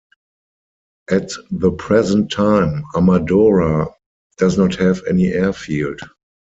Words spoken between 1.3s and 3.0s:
the present time